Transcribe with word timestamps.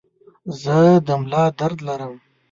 زه 0.61 0.77
د 1.05 1.07
ملا 1.21 1.43
درد 1.59 1.79
لرم. 1.87 2.13